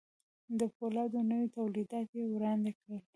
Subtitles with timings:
[0.59, 3.01] د پولادو نوي توليدات يې وړاندې کړل.